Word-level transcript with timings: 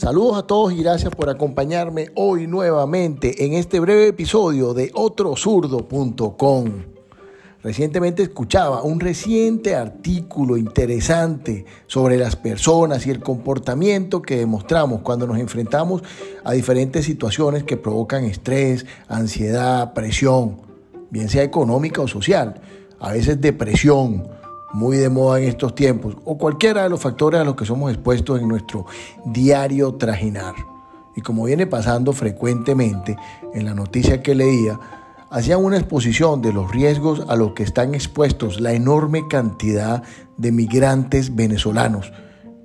Saludos 0.00 0.38
a 0.38 0.46
todos 0.46 0.72
y 0.72 0.82
gracias 0.82 1.14
por 1.14 1.28
acompañarme 1.28 2.08
hoy 2.14 2.46
nuevamente 2.46 3.44
en 3.44 3.52
este 3.52 3.80
breve 3.80 4.06
episodio 4.06 4.72
de 4.72 4.90
otrozurdo.com. 4.94 6.70
Recientemente 7.62 8.22
escuchaba 8.22 8.82
un 8.82 8.98
reciente 8.98 9.74
artículo 9.74 10.56
interesante 10.56 11.66
sobre 11.86 12.16
las 12.16 12.34
personas 12.34 13.06
y 13.06 13.10
el 13.10 13.20
comportamiento 13.20 14.22
que 14.22 14.38
demostramos 14.38 15.02
cuando 15.02 15.26
nos 15.26 15.38
enfrentamos 15.38 16.02
a 16.44 16.52
diferentes 16.52 17.04
situaciones 17.04 17.64
que 17.64 17.76
provocan 17.76 18.24
estrés, 18.24 18.86
ansiedad, 19.06 19.92
presión, 19.92 20.62
bien 21.10 21.28
sea 21.28 21.42
económica 21.42 22.00
o 22.00 22.08
social, 22.08 22.62
a 23.00 23.12
veces 23.12 23.38
depresión 23.38 24.39
muy 24.72 24.96
de 24.96 25.08
moda 25.08 25.40
en 25.40 25.48
estos 25.48 25.74
tiempos, 25.74 26.16
o 26.24 26.38
cualquiera 26.38 26.82
de 26.84 26.90
los 26.90 27.00
factores 27.00 27.40
a 27.40 27.44
los 27.44 27.56
que 27.56 27.64
somos 27.64 27.92
expuestos 27.92 28.40
en 28.40 28.48
nuestro 28.48 28.86
diario 29.24 29.94
trajinar. 29.94 30.54
Y 31.16 31.22
como 31.22 31.44
viene 31.44 31.66
pasando 31.66 32.12
frecuentemente 32.12 33.16
en 33.52 33.64
la 33.64 33.74
noticia 33.74 34.22
que 34.22 34.34
leía, 34.34 34.78
hacían 35.30 35.64
una 35.64 35.76
exposición 35.76 36.42
de 36.42 36.52
los 36.52 36.70
riesgos 36.70 37.24
a 37.28 37.36
los 37.36 37.52
que 37.52 37.62
están 37.62 37.94
expuestos 37.94 38.60
la 38.60 38.72
enorme 38.72 39.26
cantidad 39.28 40.02
de 40.36 40.52
migrantes 40.52 41.34
venezolanos 41.34 42.12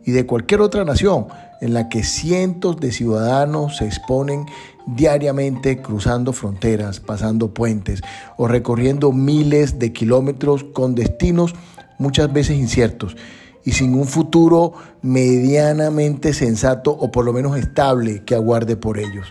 y 0.04 0.12
de 0.12 0.26
cualquier 0.26 0.62
otra 0.62 0.86
nación 0.86 1.28
en 1.62 1.74
la 1.74 1.90
que 1.90 2.04
cientos 2.04 2.78
de 2.78 2.92
ciudadanos 2.92 3.78
se 3.78 3.86
exponen 3.86 4.46
diariamente 4.88 5.82
cruzando 5.82 6.32
fronteras, 6.32 7.00
pasando 7.00 7.54
puentes 7.54 8.02
o 8.38 8.48
recorriendo 8.48 9.12
miles 9.12 9.80
de 9.80 9.92
kilómetros 9.94 10.64
con 10.64 10.94
destinos 10.96 11.56
muchas 11.98 12.32
veces 12.32 12.58
inciertos 12.58 13.16
y 13.64 13.72
sin 13.72 13.96
un 13.96 14.06
futuro 14.06 14.74
medianamente 15.02 16.34
sensato 16.34 16.92
o 16.92 17.12
por 17.12 17.26
lo 17.26 17.34
menos 17.34 17.58
estable 17.58 18.24
que 18.24 18.36
aguarde 18.36 18.78
por 18.78 19.00
ellos. 19.00 19.28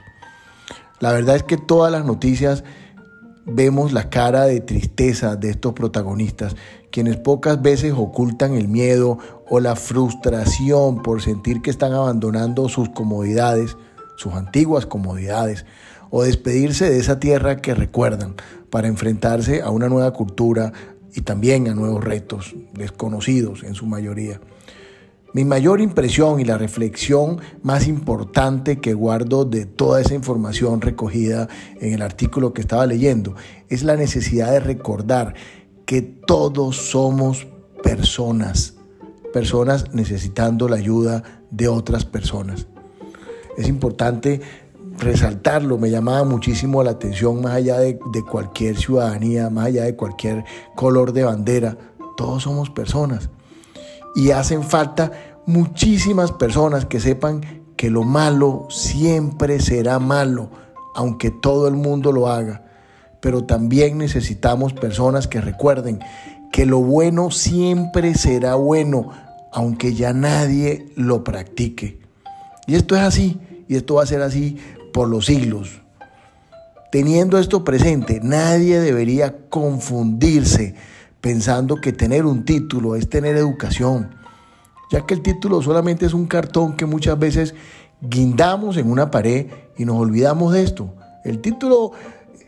La 1.01 1.12
verdad 1.12 1.37
es 1.37 1.43
que 1.43 1.56
todas 1.56 1.93
las 1.93 2.05
noticias 2.05 2.65
vemos 3.47 3.93
la 3.93 4.11
cara 4.11 4.45
de 4.45 4.61
tristeza 4.61 5.37
de 5.37 5.51
estos 5.51 5.73
protagonistas, 5.75 6.56
quienes 6.91 7.17
pocas 7.17 7.61
veces 7.61 7.93
ocultan 7.97 8.55
el 8.55 8.69
miedo 8.69 9.19
o 9.49 9.61
la 9.61 9.77
frustración 9.77 11.03
por 11.03 11.23
sentir 11.23 11.61
que 11.61 11.71
están 11.71 11.93
abandonando 11.93 12.69
sus 12.69 12.89
comodidades, 12.89 13.77
sus 14.17 14.34
antiguas 14.34 14.87
comodidades, 14.87 15.67
o 16.11 16.23
despedirse 16.23 16.89
de 16.89 16.99
esa 16.99 17.19
tierra 17.19 17.56
que 17.56 17.75
recuerdan 17.75 18.37
para 18.71 18.89
enfrentarse 18.89 19.62
a 19.62 19.71
una 19.71 19.89
nueva 19.89 20.12
cultura, 20.12 20.73
y 21.15 21.23
también 21.23 21.69
a 21.69 21.75
nuevos 21.75 22.03
retos 22.03 22.55
desconocidos 22.73 23.62
en 23.62 23.75
su 23.75 23.87
mayoría. 23.87 24.41
Mi 25.33 25.45
mayor 25.45 25.81
impresión 25.81 26.39
y 26.39 26.45
la 26.45 26.59
reflexión 26.59 27.41
más 27.62 27.89
importante 27.89 28.79
que 28.79 28.95
guardo 28.95 29.45
de 29.45 29.67
toda 29.67 30.01
esa 30.01 30.15
información 30.15 30.81
recogida 30.81 31.48
en 31.81 31.93
el 31.93 32.03
artículo 32.03 32.53
que 32.53 32.61
estaba 32.61 32.87
leyendo 32.87 33.34
es 33.69 33.83
la 33.83 33.97
necesidad 33.97 34.53
de 34.53 34.61
recordar 34.61 35.34
que 35.87 36.03
todos 36.03 36.77
somos 36.77 37.49
personas, 37.83 38.75
personas 39.33 39.93
necesitando 39.93 40.69
la 40.69 40.77
ayuda 40.77 41.43
de 41.51 41.67
otras 41.67 42.05
personas. 42.05 42.69
Es 43.56 43.69
importante 43.69 44.41
resaltarlo, 44.98 45.78
me 45.78 45.91
llamaba 45.91 46.25
muchísimo 46.25 46.83
la 46.83 46.92
atención, 46.92 47.41
más 47.42 47.55
allá 47.55 47.78
de, 47.78 47.98
cualquier 48.31 48.77
ciudadanía, 48.77 49.50
más 49.50 49.67
allá 49.67 49.84
de 49.84 49.97
cualquier 49.97 50.45
color 50.75 51.12
de 51.12 51.25
bandera, 51.25 51.77
todos 52.17 52.45
somos 52.45 52.70
personas. 52.70 53.31
Y 54.15 54.31
hacen 54.31 54.62
falta 54.62 55.12
muchísimas 55.47 56.33
personas 56.33 56.84
que 56.84 57.00
sepan 57.00 57.65
que 57.77 57.91
lo 57.91 58.05
malo 58.05 58.67
siempre 58.70 59.61
será 59.61 59.98
malo, 59.98 60.50
aunque 60.94 61.31
todo 61.31 61.66
el 61.66 61.75
mundo 61.75 62.12
lo 62.12 62.28
haga. 62.28 62.65
Pero 63.21 63.44
también 63.44 63.99
necesitamos 63.99 64.72
personas 64.75 65.26
que 65.26 65.41
recuerden 65.41 65.99
que 66.53 66.66
lo 66.66 66.78
bueno 66.78 67.31
siempre 67.31 68.15
será 68.15 68.55
bueno, 68.55 69.11
aunque 69.53 69.94
ya 69.94 70.12
nadie 70.12 70.87
lo 70.94 71.25
practique. 71.25 71.99
Y 72.66 72.76
esto 72.76 72.94
es 72.94 73.03
así, 73.03 73.41
y 73.66 73.76
esto 73.76 73.94
va 73.94 74.05
a 74.05 74.06
ser 74.06 74.22
así 74.22 74.59
por 74.94 75.09
los 75.09 75.27
siglos. 75.27 75.82
Teniendo 76.93 77.37
esto 77.41 77.65
presente, 77.65 78.21
nadie 78.22 78.78
debería 78.78 79.49
confundirse 79.49 80.77
pensando 81.21 81.81
que 81.81 81.93
tener 81.93 82.25
un 82.25 82.44
título 82.44 82.94
es 82.94 83.10
tener 83.10 83.37
educación, 83.37 84.15
ya 84.93 85.05
que 85.05 85.15
el 85.15 85.22
título 85.22 85.60
solamente 85.62 86.06
es 86.06 86.15
un 86.15 86.27
cartón 86.27 86.77
que 86.77 86.87
muchas 86.87 87.19
veces 87.19 87.56
guindamos 88.00 88.77
en 88.77 88.88
una 88.88 89.10
pared 89.10 89.49
y 89.77 89.84
nos 89.84 89.97
olvidamos 89.97 90.53
de 90.53 90.62
esto. 90.62 90.94
El 91.25 91.41
título 91.41 91.91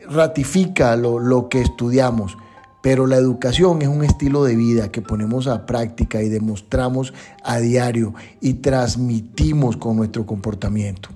ratifica 0.09 0.95
lo, 0.95 1.19
lo 1.19 1.49
que 1.49 1.59
estudiamos, 1.59 2.37
pero 2.81 3.07
la 3.07 3.17
educación 3.17 3.81
es 3.81 3.89
un 3.89 4.05
estilo 4.05 4.45
de 4.45 4.55
vida 4.55 4.89
que 4.89 5.01
ponemos 5.01 5.47
a 5.47 5.65
práctica 5.65 6.21
y 6.21 6.29
demostramos 6.29 7.13
a 7.43 7.59
diario 7.59 8.13
y 8.39 8.53
transmitimos 8.53 9.75
con 9.75 9.97
nuestro 9.97 10.25
comportamiento 10.25 11.09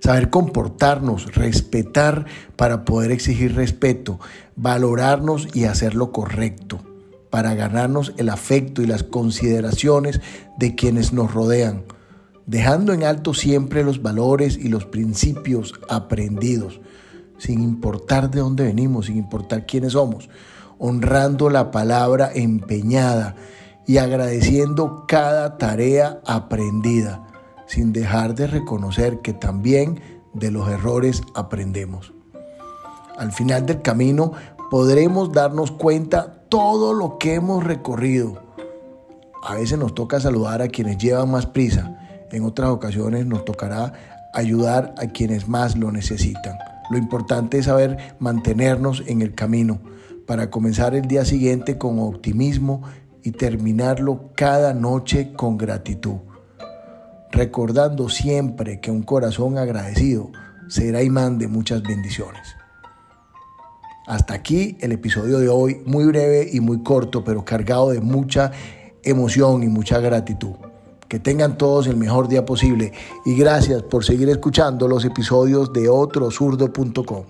saber 0.00 0.30
comportarnos, 0.30 1.34
respetar 1.34 2.26
para 2.56 2.84
poder 2.84 3.10
exigir 3.10 3.54
respeto, 3.54 4.18
valorarnos 4.56 5.48
y 5.54 5.64
hacer 5.64 5.94
lo 5.94 6.12
correcto, 6.12 6.80
para 7.30 7.54
ganarnos 7.54 8.14
el 8.16 8.28
afecto 8.28 8.82
y 8.82 8.86
las 8.86 9.02
consideraciones 9.02 10.20
de 10.56 10.74
quienes 10.74 11.12
nos 11.12 11.32
rodean, 11.32 11.84
dejando 12.46 12.92
en 12.92 13.04
alto 13.04 13.34
siempre 13.34 13.84
los 13.84 14.02
valores 14.02 14.56
y 14.56 14.68
los 14.68 14.86
principios 14.86 15.74
aprendidos, 15.88 16.80
sin 17.38 17.62
importar 17.62 18.30
de 18.30 18.40
dónde 18.40 18.64
venimos, 18.64 19.06
sin 19.06 19.16
importar 19.16 19.66
quiénes 19.66 19.92
somos, 19.92 20.28
honrando 20.78 21.50
la 21.50 21.70
palabra 21.70 22.30
empeñada 22.34 23.36
y 23.86 23.98
agradeciendo 23.98 25.04
cada 25.06 25.56
tarea 25.56 26.20
aprendida 26.26 27.27
sin 27.68 27.92
dejar 27.92 28.34
de 28.34 28.46
reconocer 28.46 29.20
que 29.20 29.32
también 29.32 30.00
de 30.32 30.50
los 30.50 30.68
errores 30.68 31.22
aprendemos. 31.34 32.12
Al 33.16 33.30
final 33.30 33.66
del 33.66 33.82
camino 33.82 34.32
podremos 34.70 35.32
darnos 35.32 35.70
cuenta 35.70 36.42
todo 36.48 36.94
lo 36.94 37.18
que 37.18 37.34
hemos 37.34 37.62
recorrido. 37.62 38.42
A 39.42 39.54
veces 39.54 39.78
nos 39.78 39.94
toca 39.94 40.18
saludar 40.18 40.62
a 40.62 40.68
quienes 40.68 40.98
llevan 40.98 41.30
más 41.30 41.46
prisa, 41.46 42.26
en 42.32 42.44
otras 42.44 42.70
ocasiones 42.70 43.26
nos 43.26 43.44
tocará 43.44 43.92
ayudar 44.34 44.94
a 44.98 45.06
quienes 45.06 45.48
más 45.48 45.76
lo 45.76 45.92
necesitan. 45.92 46.58
Lo 46.90 46.98
importante 46.98 47.58
es 47.58 47.66
saber 47.66 48.14
mantenernos 48.18 49.02
en 49.06 49.22
el 49.22 49.34
camino 49.34 49.80
para 50.26 50.50
comenzar 50.50 50.94
el 50.94 51.06
día 51.06 51.24
siguiente 51.24 51.78
con 51.78 51.98
optimismo 51.98 52.82
y 53.22 53.32
terminarlo 53.32 54.30
cada 54.34 54.74
noche 54.74 55.32
con 55.34 55.58
gratitud 55.58 56.27
recordando 57.30 58.08
siempre 58.08 58.80
que 58.80 58.90
un 58.90 59.02
corazón 59.02 59.58
agradecido 59.58 60.30
será 60.68 61.02
imán 61.02 61.38
de 61.38 61.48
muchas 61.48 61.82
bendiciones. 61.82 62.56
Hasta 64.06 64.34
aquí 64.34 64.78
el 64.80 64.92
episodio 64.92 65.38
de 65.38 65.48
hoy, 65.48 65.82
muy 65.84 66.04
breve 66.06 66.48
y 66.50 66.60
muy 66.60 66.82
corto, 66.82 67.22
pero 67.24 67.44
cargado 67.44 67.90
de 67.90 68.00
mucha 68.00 68.52
emoción 69.02 69.62
y 69.62 69.68
mucha 69.68 70.00
gratitud. 70.00 70.54
Que 71.08 71.18
tengan 71.18 71.58
todos 71.58 71.86
el 71.86 71.96
mejor 71.96 72.28
día 72.28 72.44
posible 72.44 72.92
y 73.24 73.34
gracias 73.36 73.82
por 73.82 74.04
seguir 74.04 74.28
escuchando 74.28 74.88
los 74.88 75.04
episodios 75.04 75.72
de 75.72 75.88
otrozurdo.com. 75.88 77.24